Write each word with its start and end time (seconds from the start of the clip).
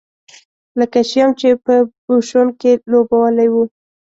لکه 0.79 0.99
شیام 1.09 1.31
چې 1.39 1.49
په 1.65 1.75
بوشونګ 2.05 2.51
کې 2.61 2.71
لوبولی 2.91 3.47
و. 3.51 3.55